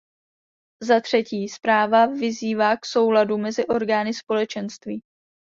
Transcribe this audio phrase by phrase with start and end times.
[0.83, 5.01] Za třetí, zpráva vyzývá k souladu mezi orgány Společenství.